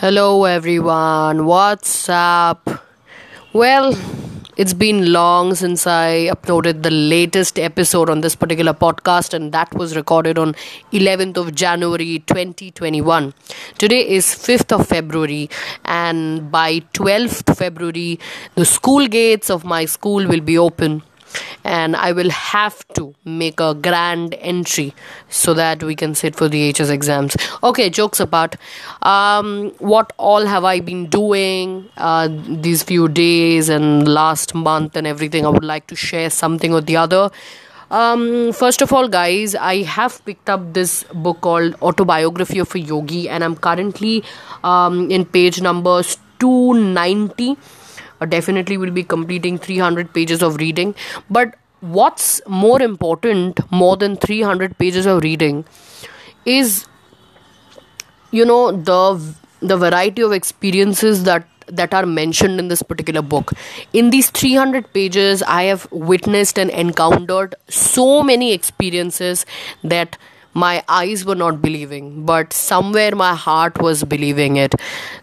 Hello 0.00 0.44
everyone, 0.44 1.44
what's 1.44 2.08
up? 2.08 2.70
Well, 3.52 3.94
it's 4.56 4.72
been 4.72 5.12
long 5.12 5.54
since 5.54 5.86
I 5.86 6.30
uploaded 6.32 6.82
the 6.82 6.90
latest 6.90 7.58
episode 7.58 8.08
on 8.08 8.22
this 8.22 8.34
particular 8.34 8.72
podcast, 8.72 9.34
and 9.34 9.52
that 9.52 9.74
was 9.74 9.94
recorded 9.94 10.38
on 10.38 10.54
11th 10.94 11.36
of 11.36 11.54
January 11.54 12.20
2021. 12.20 13.34
Today 13.76 14.08
is 14.08 14.24
5th 14.24 14.80
of 14.80 14.88
February, 14.88 15.50
and 15.84 16.50
by 16.50 16.80
12th 16.94 17.54
February, 17.54 18.18
the 18.54 18.64
school 18.64 19.06
gates 19.06 19.50
of 19.50 19.66
my 19.66 19.84
school 19.84 20.26
will 20.26 20.40
be 20.40 20.56
open 20.56 21.02
and 21.64 21.96
I 21.96 22.12
will 22.12 22.30
have 22.30 22.86
to 22.94 23.14
make 23.24 23.60
a 23.60 23.74
grand 23.74 24.34
entry 24.40 24.94
so 25.28 25.54
that 25.54 25.82
we 25.82 25.94
can 25.94 26.14
sit 26.14 26.34
for 26.36 26.48
the 26.48 26.72
HS 26.72 26.90
exams. 26.90 27.36
Okay, 27.62 27.90
jokes 27.90 28.20
apart. 28.20 28.56
Um, 29.02 29.72
what 29.78 30.12
all 30.16 30.46
have 30.46 30.64
I 30.64 30.80
been 30.80 31.06
doing 31.06 31.88
uh, 31.96 32.28
these 32.30 32.82
few 32.82 33.08
days 33.08 33.68
and 33.68 34.06
last 34.08 34.54
month 34.54 34.96
and 34.96 35.06
everything? 35.06 35.46
I 35.46 35.50
would 35.50 35.64
like 35.64 35.86
to 35.88 35.96
share 35.96 36.30
something 36.30 36.72
or 36.72 36.80
the 36.80 36.96
other. 36.96 37.30
Um, 37.90 38.52
first 38.52 38.82
of 38.82 38.92
all, 38.92 39.08
guys, 39.08 39.56
I 39.56 39.82
have 39.82 40.24
picked 40.24 40.48
up 40.48 40.74
this 40.74 41.04
book 41.12 41.40
called 41.40 41.74
Autobiography 41.82 42.60
of 42.60 42.72
a 42.74 42.78
Yogi, 42.78 43.28
and 43.28 43.42
I'm 43.42 43.56
currently 43.56 44.22
um, 44.62 45.10
in 45.10 45.24
page 45.24 45.60
number 45.60 46.02
290 46.38 47.50
uh, 47.50 47.54
definitely 48.26 48.76
will 48.76 48.90
be 48.90 49.02
completing 49.02 49.58
300 49.58 50.12
pages 50.12 50.42
of 50.42 50.56
reading. 50.56 50.94
But 51.28 51.54
what's 51.80 52.42
more 52.46 52.80
important 52.82 53.58
more 53.72 53.96
than 53.96 54.14
300 54.16 54.76
pages 54.76 55.06
of 55.06 55.22
reading 55.22 55.64
is 56.44 56.84
you 58.30 58.44
know 58.44 58.72
the 58.72 59.34
the 59.60 59.76
variety 59.76 60.22
of 60.22 60.32
experiences 60.32 61.24
that 61.24 61.46
that 61.66 61.94
are 61.94 62.04
mentioned 62.04 62.58
in 62.58 62.66
this 62.66 62.82
particular 62.82 63.22
book. 63.22 63.52
In 63.92 64.10
these 64.10 64.30
300 64.30 64.92
pages 64.92 65.42
i 65.42 65.62
have 65.64 65.86
witnessed 65.90 66.58
and 66.58 66.70
encountered 66.70 67.54
so 67.68 68.22
many 68.22 68.52
experiences 68.52 69.46
that 69.84 70.18
my 70.52 70.82
eyes 70.88 71.24
were 71.24 71.36
not 71.36 71.62
believing 71.62 72.26
but 72.26 72.52
somewhere 72.52 73.14
my 73.14 73.34
heart 73.34 73.80
was 73.80 74.04
believing 74.04 74.56
it. 74.56 74.74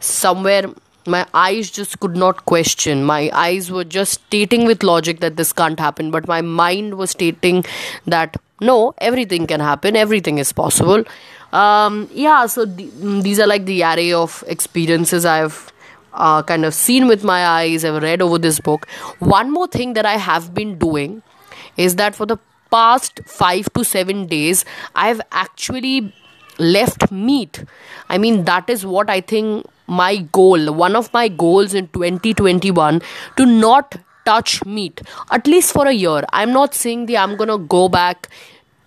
Somewhere 0.00 0.66
my 1.06 1.26
eyes 1.34 1.70
just 1.70 2.00
could 2.00 2.16
not 2.16 2.44
question. 2.46 3.04
My 3.04 3.30
eyes 3.32 3.70
were 3.70 3.84
just 3.84 4.14
stating 4.14 4.66
with 4.66 4.82
logic 4.82 5.20
that 5.20 5.36
this 5.36 5.52
can't 5.52 5.78
happen 5.78 6.10
but 6.10 6.26
my 6.26 6.40
mind 6.42 6.94
was 6.94 7.10
stating 7.10 7.64
that 8.06 8.36
no 8.60 8.94
everything 8.98 9.46
can 9.46 9.60
happen. 9.60 9.96
Everything 9.96 10.38
is 10.38 10.52
possible. 10.52 11.04
Um, 11.52 12.08
yeah 12.12 12.46
so 12.46 12.66
th- 12.66 12.90
these 13.22 13.38
are 13.38 13.46
like 13.46 13.66
the 13.66 13.82
array 13.84 14.12
of 14.12 14.42
experiences 14.48 15.24
i've 15.24 15.72
uh, 16.12 16.42
kind 16.42 16.64
of 16.64 16.74
seen 16.74 17.06
with 17.06 17.22
my 17.22 17.46
eyes 17.46 17.84
i've 17.84 18.02
read 18.02 18.20
over 18.20 18.38
this 18.38 18.58
book. 18.58 18.88
One 19.20 19.52
more 19.52 19.68
thing 19.68 19.92
that 19.94 20.04
i 20.04 20.16
have 20.16 20.52
been 20.54 20.76
doing 20.78 21.22
is 21.76 21.96
that 21.96 22.14
for 22.16 22.26
the 22.26 22.38
past 22.70 23.20
5 23.26 23.72
to 23.74 23.84
7 23.84 24.26
days 24.26 24.64
i've 24.94 25.20
actually 25.30 26.12
left 26.58 27.12
meat. 27.12 27.64
I 28.08 28.18
mean 28.18 28.44
that 28.44 28.68
is 28.68 28.84
what 28.84 29.08
i 29.08 29.20
think 29.20 29.66
my 29.86 30.16
goal 30.32 30.72
one 30.72 30.96
of 30.96 31.12
my 31.12 31.28
goals 31.28 31.74
in 31.74 31.88
2021 31.88 33.00
to 33.36 33.46
not 33.46 33.96
touch 34.24 34.64
meat 34.64 35.00
at 35.30 35.46
least 35.46 35.72
for 35.72 35.86
a 35.86 35.92
year. 35.92 36.24
I'm 36.32 36.52
not 36.52 36.74
saying 36.74 37.06
that 37.06 37.16
i'm 37.16 37.36
gonna 37.36 37.58
go 37.58 37.88
back 37.88 38.28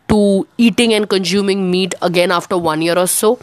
to 0.10 0.48
eating 0.58 0.94
and 0.94 1.10
consuming 1.10 1.70
meat 1.72 1.94
again 2.02 2.32
after 2.32 2.58
one 2.58 2.82
year 2.82 2.98
or 2.98 3.08
so 3.08 3.40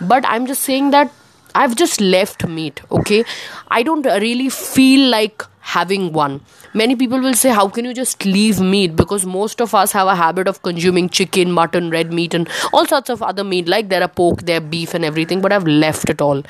but 0.00 0.24
i'm 0.26 0.46
just 0.46 0.62
saying 0.62 0.90
that 0.90 1.12
i've 1.54 1.76
just 1.76 2.00
left 2.00 2.46
meat 2.46 2.80
okay? 2.90 3.24
I 3.68 3.82
don't 3.82 4.06
really 4.06 4.48
feel 4.48 5.10
like 5.10 5.42
having 5.60 6.12
one. 6.12 6.40
Many 6.74 6.94
people 6.94 7.20
will 7.20 7.34
say 7.34 7.50
how 7.50 7.68
can 7.68 7.84
you 7.84 7.92
just 7.92 8.24
leave 8.24 8.60
meat? 8.60 8.94
Because 8.94 9.26
most 9.26 9.60
of 9.60 9.74
us 9.74 9.92
have 9.92 10.06
a 10.06 10.14
habit 10.14 10.46
of 10.46 10.62
consuming 10.62 11.08
chicken 11.08 11.50
mutton 11.50 11.90
red 11.90 12.12
meat 12.12 12.34
and 12.34 12.48
all 12.72 12.86
sorts 12.86 13.10
of 13.10 13.22
other 13.22 13.42
meat. 13.42 13.66
Like 13.66 13.88
there 13.88 14.02
are 14.02 14.08
pork 14.08 14.42
there 14.42 14.58
are 14.58 14.68
beef 14.76 14.94
and 14.94 15.04
everything 15.04 15.40
but 15.40 15.52
i've 15.52 15.66
left 15.66 16.08
it 16.08 16.20
all 16.20 16.42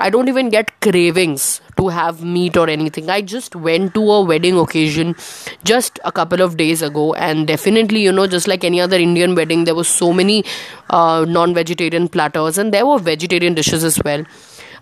I 0.00 0.10
don't 0.10 0.28
even 0.28 0.48
get 0.48 0.80
cravings 0.80 1.60
to 1.76 1.88
have 1.88 2.22
meat 2.22 2.56
or 2.56 2.68
anything. 2.70 3.10
I 3.10 3.20
just 3.20 3.56
went 3.56 3.94
to 3.94 4.02
a 4.10 4.22
wedding 4.22 4.58
occasion 4.58 5.16
just 5.64 5.98
a 6.04 6.12
couple 6.12 6.40
of 6.40 6.56
days 6.56 6.82
ago, 6.82 7.14
and 7.14 7.46
definitely, 7.46 8.02
you 8.02 8.12
know, 8.12 8.26
just 8.26 8.46
like 8.46 8.62
any 8.62 8.80
other 8.80 8.96
Indian 8.96 9.34
wedding, 9.34 9.64
there 9.64 9.74
was 9.74 9.88
so 9.88 10.12
many 10.12 10.44
uh, 10.90 11.24
non-vegetarian 11.28 12.08
platters, 12.08 12.58
and 12.58 12.72
there 12.72 12.86
were 12.86 12.98
vegetarian 12.98 13.54
dishes 13.54 13.82
as 13.82 14.00
well. 14.04 14.24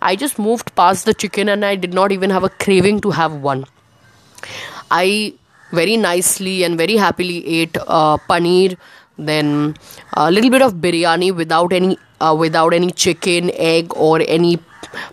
I 0.03 0.17
just 0.17 0.39
moved 0.39 0.75
past 0.75 1.07
the 1.07 1.15
chicken, 1.15 1.49
and 1.49 1.65
I 1.65 1.75
did 1.77 1.95
not 1.95 2.13
even 2.13 2.31
have 2.31 2.45
a 2.45 2.51
craving 2.51 3.01
to 3.01 3.11
have 3.11 3.33
one. 3.33 3.65
I 4.91 5.35
very 5.73 5.97
nicely 5.97 6.63
and 6.63 6.79
very 6.79 6.97
happily 6.97 7.45
ate 7.47 7.77
uh, 7.87 8.19
paneer 8.29 8.77
then 9.19 9.75
a 10.13 10.31
little 10.31 10.51
bit 10.51 10.63
of 10.63 10.75
biryani 10.75 11.35
without 11.35 11.73
any 11.73 11.99
uh, 12.21 12.35
without 12.39 12.73
any 12.73 12.91
chicken 12.91 13.51
egg 13.55 13.93
or 13.97 14.23
any 14.27 14.59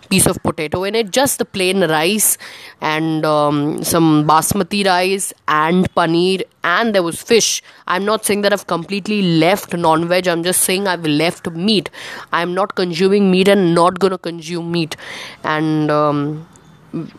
piece 0.08 0.26
of 0.26 0.42
potato 0.42 0.84
in 0.84 0.94
it 0.94 1.10
just 1.10 1.38
the 1.38 1.44
plain 1.44 1.80
rice 1.88 2.38
and 2.80 3.24
um, 3.24 3.82
some 3.82 4.26
basmati 4.26 4.84
rice 4.86 5.32
and 5.48 5.92
paneer 5.94 6.42
and 6.62 6.94
there 6.94 7.02
was 7.02 7.20
fish. 7.20 7.62
I'm 7.86 8.04
not 8.04 8.24
saying 8.24 8.42
that 8.42 8.52
i've 8.52 8.66
completely 8.66 9.20
left 9.38 9.74
non-veg 9.74 10.26
i'm 10.28 10.42
just 10.42 10.62
saying 10.62 10.86
i've 10.86 11.06
left 11.06 11.50
meat. 11.50 11.90
I'm 12.32 12.54
not 12.54 12.74
consuming 12.74 13.30
meat 13.30 13.48
and 13.48 13.74
not 13.74 13.98
gonna 13.98 14.18
consume 14.18 14.72
meat. 14.72 14.96
And 15.42 15.90
um, 15.90 16.46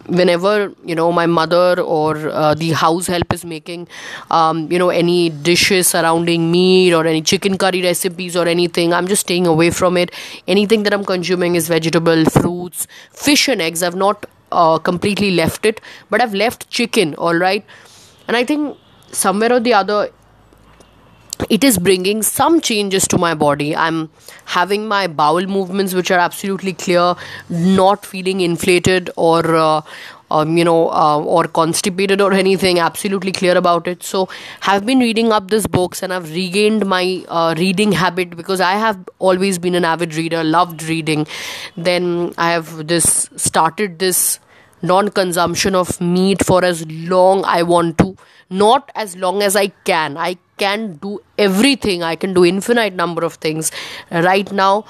whenever 0.08 0.74
you 0.86 0.96
know 0.96 1.12
my 1.12 1.26
mother 1.26 1.82
or 1.82 2.30
uh, 2.30 2.54
the 2.54 2.72
house 2.72 3.08
help 3.08 3.34
is 3.34 3.44
making 3.46 3.88
um, 4.32 4.72
you 4.72 4.80
know 4.80 4.90
any 4.90 5.30
dishes 5.30 5.88
surrounding 5.88 6.52
meat 6.52 6.94
or 6.94 7.06
any 7.06 7.22
chicken 7.22 7.58
curry 7.58 7.82
recipes 7.82 8.36
or 8.36 8.48
anything 8.48 8.94
i'm 8.94 9.08
just 9.08 9.22
staying 9.22 9.48
away 9.48 9.70
from 9.70 9.98
it. 9.98 10.12
Anything 10.48 10.84
that 10.84 10.94
i'm 10.94 11.04
consuming 11.06 11.56
is 11.56 11.68
vegetable 11.68 12.26
fruits 12.26 12.88
fish 13.12 13.48
and 13.48 13.62
eggs. 13.62 13.84
I've 13.84 13.96
not 13.96 14.26
uh, 14.52 14.78
completely 14.78 15.32
left 15.32 15.66
it 15.66 15.82
but 16.10 16.22
i've 16.22 16.34
left 16.34 16.70
chicken 16.70 17.16
all 17.16 17.36
right? 17.36 17.66
And 18.28 18.38
i 18.38 18.44
think 18.44 18.78
somewhere 19.12 19.52
or 19.54 19.60
the 19.60 19.74
other 19.74 20.10
it 21.50 21.64
is 21.64 21.78
bringing 21.78 22.22
some 22.22 22.62
changes 22.62 23.08
to 23.10 23.18
my 23.18 23.34
body. 23.34 23.76
I'm 23.76 24.10
having 24.46 24.88
my 24.88 25.08
bowel 25.08 25.46
movements 25.46 25.94
which 25.94 26.12
are 26.12 26.20
absolutely 26.20 26.74
clear 26.74 27.16
not 27.50 28.06
feeling 28.06 28.42
inflated 28.42 29.10
or 29.16 29.56
uh, 29.56 29.82
um, 30.32 30.58
you 30.58 30.64
know 30.64 30.90
uh, 30.92 31.20
or 31.20 31.46
constipated 31.46 32.22
or 32.22 32.34
anything 32.34 32.80
absolutely 32.80 33.32
clear 33.32 33.58
about 33.58 33.88
it. 33.88 34.04
So 34.04 34.30
have 34.62 34.86
been 34.86 35.00
reading 35.00 35.32
up 35.32 35.50
these 35.50 35.68
books 35.68 36.02
and 36.02 36.14
i've 36.14 36.32
regained 36.32 36.86
my 36.86 37.24
uh, 37.28 37.54
reading 37.58 37.92
habit 37.92 38.36
because 38.36 38.60
i 38.62 38.74
have 38.74 38.98
always 39.20 39.60
been 39.60 39.76
an 39.76 39.86
avid 39.86 40.16
reader 40.16 40.44
loved 40.44 40.84
reading. 40.84 41.28
Then 41.78 42.34
i 42.38 42.52
have 42.52 42.88
this 42.88 43.30
started 43.36 44.00
this 44.00 44.40
non 44.86 45.10
consumption 45.10 45.76
of 45.76 46.00
meat 46.02 46.46
for 46.46 46.64
as 46.64 46.86
long 46.88 47.44
i 47.46 47.62
want 47.64 47.98
to. 47.98 48.16
Not 48.50 48.92
as 48.96 49.16
long 49.16 49.42
as 49.42 49.56
i 49.56 49.68
can. 49.90 50.18
I 50.18 50.38
can 50.58 50.94
do 51.06 51.20
everything. 51.38 52.04
I 52.04 52.16
can 52.16 52.34
do 52.34 52.46
infinite 52.46 52.94
number 52.94 53.26
of 53.26 53.36
things. 53.36 53.72
Right 54.12 54.52
now 54.52 54.86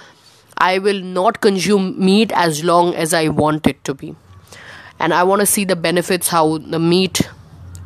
i 0.57 0.77
will 0.79 1.01
not 1.15 1.41
consume 1.41 1.87
meat 2.09 2.31
as 2.41 2.63
long 2.63 2.93
as 3.05 3.13
i 3.13 3.27
want 3.27 3.67
it 3.67 3.83
to 3.83 3.93
be. 3.93 4.15
And 4.99 5.13
i 5.13 5.23
want 5.23 5.41
to 5.41 5.45
see 5.45 5.65
the 5.71 5.75
benefits 5.87 6.29
how 6.29 6.43
the 6.57 6.79
meat 6.79 7.21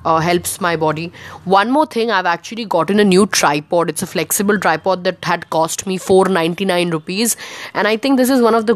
uh, 0.05 0.19
helps 0.19 0.61
my 0.61 0.75
body. 0.75 1.11
One 1.45 1.71
more 1.71 1.85
thing 1.85 2.11
i've 2.11 2.25
actually 2.25 2.65
gotten 2.65 2.99
a 2.99 3.03
new 3.03 3.25
tripod. 3.27 3.89
It's 3.89 4.01
a 4.01 4.07
flexible 4.07 4.59
tripod 4.59 5.03
that 5.03 5.23
had 5.25 5.49
cost 5.49 5.85
me 5.87 5.97
499 5.97 6.91
rupees. 6.91 7.37
And 7.73 7.87
i 7.87 7.97
think 7.97 8.17
this 8.17 8.29
is 8.29 8.41
one 8.41 8.55
of 8.55 8.65
the 8.67 8.75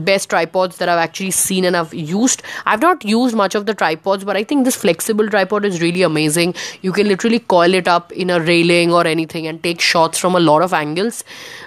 best 0.00 0.30
tripods 0.30 0.78
that 0.78 0.88
I've 0.88 0.98
actually 0.98 1.30
seen 1.30 1.64
and 1.64 1.76
I've 1.76 1.94
used. 1.94 2.42
I've 2.66 2.80
not 2.80 3.04
used 3.04 3.34
much 3.34 3.54
of 3.54 3.66
the 3.66 3.74
tripods, 3.74 4.24
but 4.24 4.36
I 4.36 4.44
think 4.44 4.64
this 4.64 4.76
flexible 4.76 5.28
tripod 5.28 5.64
is 5.64 5.80
really 5.80 6.02
amazing. 6.02 6.54
You 6.82 6.92
can 6.92 7.08
literally 7.08 7.38
coil 7.38 7.74
it 7.74 7.88
up 7.88 8.12
in 8.12 8.30
a 8.30 8.40
railing 8.40 8.92
or 8.92 9.06
anything 9.06 9.46
and 9.46 9.62
take 9.62 9.80
shots 9.80 10.18
from 10.18 10.34
a 10.34 10.40
lot 10.40 10.62
of 10.62 10.72
angles. 10.72 11.24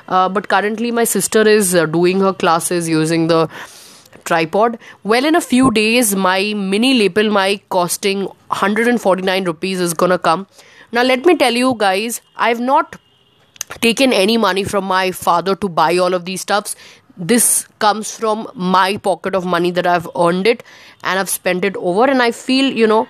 Uh, 0.07 0.29
but 0.29 0.47
currently, 0.47 0.91
my 0.91 1.03
sister 1.03 1.47
is 1.47 1.75
uh, 1.75 1.85
doing 1.85 2.19
her 2.19 2.33
classes 2.33 2.89
using 2.89 3.27
the 3.27 3.49
tripod. 4.25 4.77
Well, 5.03 5.25
in 5.25 5.35
a 5.35 5.41
few 5.41 5.71
days, 5.71 6.15
my 6.15 6.53
mini 6.53 6.93
lapel 7.01 7.31
mic 7.31 7.67
costing 7.69 8.23
149 8.25 9.43
rupees 9.45 9.79
is 9.79 9.93
gonna 9.93 10.19
come. 10.19 10.47
Now, 10.91 11.03
let 11.03 11.25
me 11.25 11.35
tell 11.35 11.53
you 11.53 11.75
guys, 11.77 12.21
I've 12.35 12.59
not 12.59 12.97
taken 13.81 14.13
any 14.13 14.37
money 14.37 14.63
from 14.63 14.85
my 14.85 15.11
father 15.11 15.55
to 15.55 15.67
buy 15.67 15.97
all 15.97 16.13
of 16.13 16.25
these 16.25 16.41
stuffs 16.41 16.75
this 17.17 17.67
comes 17.79 18.15
from 18.15 18.49
my 18.53 18.97
pocket 18.97 19.35
of 19.35 19.45
money 19.45 19.71
that 19.71 19.87
I've 19.87 20.07
earned 20.15 20.47
it 20.47 20.63
and 21.03 21.19
I've 21.19 21.29
spent 21.29 21.65
it 21.65 21.75
over 21.77 22.05
and 22.05 22.21
I 22.21 22.31
feel 22.31 22.71
you 22.71 22.87
know 22.87 23.07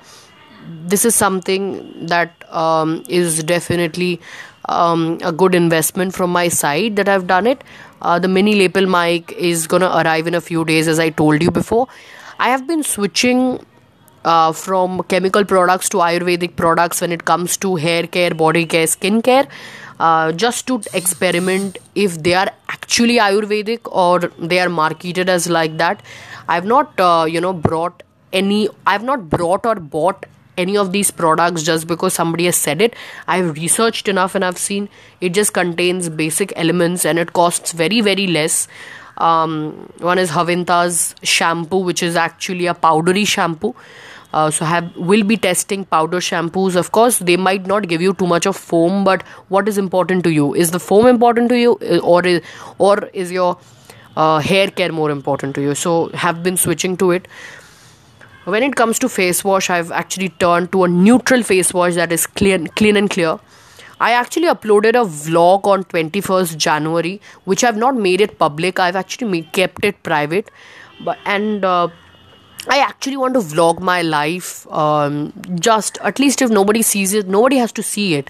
this 0.85 1.05
is 1.05 1.15
something 1.15 2.07
that 2.07 2.43
um, 2.49 3.03
is 3.07 3.43
definitely 3.43 4.19
um, 4.65 5.17
a 5.23 5.31
good 5.31 5.55
investment 5.55 6.13
from 6.13 6.29
my 6.31 6.47
side 6.47 6.95
that 6.97 7.07
I've 7.07 7.27
done 7.27 7.47
it. 7.47 7.63
Uh, 8.01 8.19
the 8.19 8.27
mini 8.27 8.55
lapel 8.55 8.85
mic 8.85 9.31
is 9.31 9.67
gonna 9.67 9.87
arrive 9.87 10.27
in 10.27 10.35
a 10.35 10.41
few 10.41 10.65
days, 10.65 10.87
as 10.87 10.99
I 10.99 11.09
told 11.09 11.41
you 11.41 11.51
before. 11.51 11.87
I 12.39 12.49
have 12.49 12.67
been 12.67 12.83
switching 12.83 13.65
uh, 14.25 14.51
from 14.51 15.03
chemical 15.03 15.45
products 15.45 15.89
to 15.89 15.97
Ayurvedic 15.97 16.55
products 16.55 17.01
when 17.01 17.11
it 17.11 17.25
comes 17.25 17.57
to 17.57 17.75
hair 17.75 18.05
care, 18.05 18.31
body 18.31 18.65
care, 18.65 18.87
skin 18.87 19.21
care. 19.21 19.47
Uh, 19.99 20.31
just 20.31 20.67
to 20.67 20.79
experiment 20.93 21.77
if 21.95 22.21
they 22.21 22.33
are 22.35 22.51
actually 22.69 23.17
Ayurvedic 23.17 23.79
or 23.91 24.19
they 24.37 24.59
are 24.59 24.69
marketed 24.69 25.27
as 25.27 25.49
like 25.49 25.77
that. 25.77 26.03
I've 26.47 26.65
not, 26.65 26.99
uh, 26.99 27.25
you 27.27 27.41
know, 27.41 27.53
brought 27.53 28.03
any, 28.31 28.69
I've 28.85 29.03
not 29.03 29.27
brought 29.29 29.65
or 29.65 29.75
bought 29.75 30.27
any 30.57 30.77
of 30.77 30.91
these 30.91 31.11
products 31.11 31.63
just 31.63 31.87
because 31.87 32.13
somebody 32.13 32.45
has 32.45 32.55
said 32.55 32.81
it. 32.81 32.95
I've 33.27 33.55
researched 33.55 34.07
enough 34.07 34.35
and 34.35 34.43
I've 34.45 34.57
seen 34.57 34.89
it 35.21 35.29
just 35.29 35.53
contains 35.53 36.09
basic 36.09 36.53
elements 36.55 37.05
and 37.05 37.19
it 37.19 37.33
costs 37.33 37.71
very, 37.71 38.01
very 38.01 38.27
less. 38.27 38.67
Um, 39.17 39.91
one 39.97 40.19
is 40.19 40.31
Havinta's 40.31 41.15
shampoo, 41.23 41.77
which 41.77 42.03
is 42.03 42.15
actually 42.15 42.67
a 42.67 42.73
powdery 42.73 43.25
shampoo. 43.25 43.75
Uh, 44.33 44.51
so 44.51 44.65
have 44.65 44.95
will 44.95 45.23
be 45.23 45.37
testing 45.37 45.85
powder 45.85 46.17
shampoos. 46.17 46.75
Of 46.75 46.91
course, 46.91 47.19
they 47.19 47.37
might 47.37 47.65
not 47.65 47.87
give 47.87 48.01
you 48.01 48.13
too 48.13 48.27
much 48.27 48.45
of 48.45 48.55
foam, 48.55 49.03
but 49.03 49.21
what 49.47 49.67
is 49.67 49.77
important 49.77 50.23
to 50.25 50.31
you? 50.31 50.53
Is 50.53 50.71
the 50.71 50.79
foam 50.79 51.07
important 51.07 51.49
to 51.49 51.57
you, 51.57 51.73
or 52.03 52.25
is 52.25 52.41
or 52.77 52.97
is 53.13 53.31
your 53.31 53.57
uh, 54.15 54.39
hair 54.39 54.67
care 54.69 54.91
more 54.91 55.09
important 55.11 55.55
to 55.55 55.61
you? 55.61 55.75
So 55.75 56.09
have 56.09 56.43
been 56.43 56.57
switching 56.57 56.97
to 56.97 57.11
it 57.11 57.27
when 58.53 58.63
it 58.63 58.75
comes 58.79 58.99
to 59.03 59.07
face 59.13 59.39
wash 59.47 59.69
i've 59.75 59.89
actually 60.01 60.29
turned 60.43 60.71
to 60.71 60.83
a 60.85 60.87
neutral 60.87 61.41
face 61.47 61.73
wash 61.77 61.95
that 61.95 62.13
is 62.17 62.25
clean 62.39 62.67
clean 62.81 62.99
and 62.99 63.09
clear 63.15 63.33
i 63.99 64.11
actually 64.19 64.47
uploaded 64.51 64.99
a 64.99 65.03
vlog 65.23 65.67
on 65.71 65.83
21st 65.93 66.55
january 66.65 67.19
which 67.43 67.65
i've 67.65 67.81
not 67.83 67.97
made 68.05 68.21
it 68.21 68.37
public 68.39 68.79
i've 68.79 68.95
actually 68.95 69.27
made, 69.27 69.51
kept 69.51 69.83
it 69.83 70.01
private 70.01 70.49
but 71.03 71.17
and 71.25 71.65
uh, 71.65 71.89
I 72.69 72.79
actually 72.79 73.17
want 73.17 73.33
to 73.35 73.39
vlog 73.39 73.79
my 73.79 74.01
life. 74.01 74.67
Um, 74.71 75.33
just 75.55 75.97
at 76.01 76.19
least 76.19 76.41
if 76.41 76.49
nobody 76.49 76.81
sees 76.81 77.13
it, 77.13 77.27
nobody 77.27 77.57
has 77.57 77.71
to 77.73 77.83
see 77.83 78.15
it. 78.15 78.29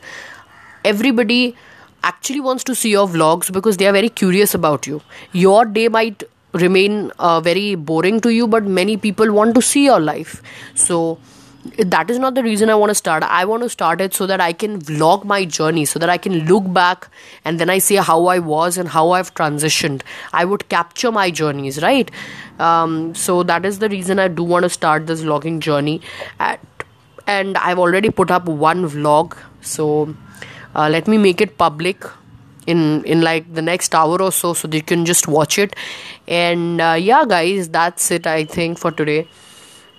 Everybody 0.85 1.55
actually 2.03 2.39
wants 2.39 2.63
to 2.65 2.75
see 2.75 2.91
your 2.91 3.07
vlogs 3.07 3.51
because 3.51 3.77
they 3.77 3.87
are 3.87 3.93
very 3.93 4.09
curious 4.09 4.53
about 4.53 4.87
you. 4.87 5.01
Your 5.31 5.65
day 5.65 5.87
might 5.87 6.23
remain 6.53 7.11
uh, 7.19 7.41
very 7.41 7.75
boring 7.75 8.19
to 8.21 8.29
you 8.29 8.47
but 8.47 8.63
many 8.63 8.97
people 8.97 9.31
want 9.31 9.53
to 9.55 9.61
see 9.61 9.85
your 9.85 9.99
life 9.99 10.41
so 10.75 11.17
that 11.77 12.09
is 12.09 12.19
not 12.19 12.35
the 12.35 12.43
reason 12.43 12.69
i 12.69 12.75
want 12.75 12.89
to 12.89 12.95
start. 12.95 13.23
I 13.23 13.45
want 13.45 13.63
to 13.63 13.69
start 13.69 14.01
it 14.01 14.13
so 14.13 14.27
that 14.27 14.41
i 14.41 14.51
can 14.53 14.79
vlog 14.81 15.23
my 15.25 15.45
journey 15.45 15.85
so 15.85 15.99
that 15.99 16.09
i 16.09 16.17
can 16.17 16.39
look 16.45 16.71
back 16.73 17.07
and 17.45 17.59
then 17.59 17.69
i 17.69 17.77
see 17.77 17.95
how 17.95 18.25
i 18.27 18.39
was 18.39 18.77
and 18.77 18.89
how 18.89 19.11
i've 19.11 19.33
transitioned. 19.33 20.01
I 20.33 20.45
would 20.45 20.67
capture 20.69 21.11
my 21.11 21.29
journeys 21.31 21.81
right? 21.81 22.11
Um, 22.59 23.13
so 23.15 23.43
that 23.43 23.65
is 23.65 23.79
the 23.79 23.89
reason 23.89 24.19
i 24.19 24.27
do 24.27 24.43
want 24.43 24.63
to 24.63 24.69
start 24.69 25.07
this 25.07 25.21
vlogging 25.21 25.59
journey. 25.59 26.01
At, 26.39 26.59
and 27.25 27.57
i've 27.57 27.79
already 27.79 28.09
put 28.09 28.31
up 28.31 28.45
one 28.45 28.89
vlog 28.89 29.37
so 29.61 30.15
uh, 30.75 30.89
let 30.89 31.07
me 31.07 31.17
make 31.17 31.41
it 31.41 31.57
public 31.57 32.05
in 32.67 33.03
in 33.05 33.21
like 33.21 33.51
the 33.53 33.61
next 33.61 33.95
hour 33.95 34.21
or 34.21 34.31
so 34.31 34.53
so 34.53 34.67
you 34.67 34.81
can 34.81 35.05
just 35.05 35.27
watch 35.27 35.57
it. 35.57 35.75
And 36.27 36.81
uh, 36.81 36.97
yeah 36.99 37.25
guys 37.25 37.69
that's 37.69 38.11
it 38.11 38.27
i 38.27 38.43
think 38.43 38.77
for 38.77 38.91
today 38.91 39.27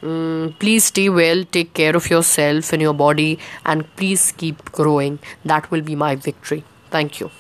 mm, 0.03 0.59
please 0.59 0.85
stay 0.85 1.09
well 1.09 1.45
take 1.45 1.75
care 1.75 1.97
of 1.97 2.09
yourself 2.11 2.73
and 2.73 2.83
your 2.83 2.95
body 2.95 3.39
and 3.65 3.85
please 3.97 4.33
keep 4.33 4.71
growing. 4.73 5.19
That 5.45 5.71
will 5.71 5.83
be 5.83 5.95
my 5.97 6.15
victory. 6.17 6.65
Thank 6.91 7.21
you 7.21 7.31